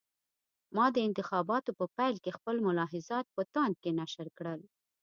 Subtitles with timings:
[0.75, 4.61] ما د انتخاباتو په پیل کې خپل ملاحضات په تاند کې نشر کړل.